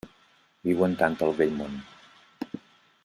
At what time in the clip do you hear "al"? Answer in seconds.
1.27-1.35